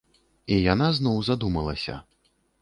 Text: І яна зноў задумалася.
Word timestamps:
І 0.55 0.55
яна 0.73 0.87
зноў 0.99 1.21
задумалася. 1.29 1.99